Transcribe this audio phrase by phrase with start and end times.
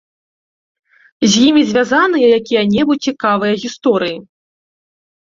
[1.33, 4.17] З імі звязаныя якія-небудзь цікавыя гісторыі?